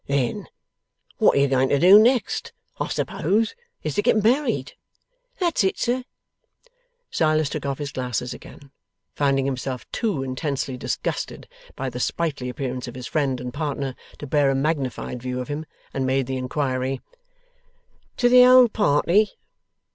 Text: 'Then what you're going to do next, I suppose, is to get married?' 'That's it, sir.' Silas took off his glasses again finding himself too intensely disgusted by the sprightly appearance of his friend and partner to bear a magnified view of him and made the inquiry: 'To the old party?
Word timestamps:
'Then 0.07 0.47
what 1.19 1.37
you're 1.37 1.47
going 1.47 1.69
to 1.69 1.77
do 1.77 1.99
next, 1.99 2.53
I 2.79 2.87
suppose, 2.87 3.53
is 3.83 3.93
to 3.93 4.01
get 4.01 4.23
married?' 4.23 4.73
'That's 5.37 5.63
it, 5.63 5.77
sir.' 5.77 6.05
Silas 7.11 7.51
took 7.51 7.67
off 7.67 7.77
his 7.77 7.91
glasses 7.91 8.33
again 8.33 8.71
finding 9.13 9.45
himself 9.45 9.85
too 9.91 10.23
intensely 10.23 10.75
disgusted 10.75 11.47
by 11.75 11.87
the 11.91 11.99
sprightly 11.99 12.49
appearance 12.49 12.87
of 12.87 12.95
his 12.95 13.05
friend 13.05 13.39
and 13.39 13.53
partner 13.53 13.93
to 14.17 14.25
bear 14.25 14.49
a 14.49 14.55
magnified 14.55 15.21
view 15.21 15.39
of 15.39 15.49
him 15.49 15.67
and 15.93 16.03
made 16.07 16.25
the 16.25 16.37
inquiry: 16.37 16.99
'To 18.17 18.27
the 18.27 18.43
old 18.43 18.73
party? 18.73 19.29